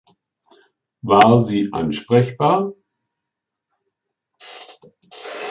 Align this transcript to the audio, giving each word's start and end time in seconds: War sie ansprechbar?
War 1.03 1.37
sie 1.37 1.69
ansprechbar? 1.71 2.73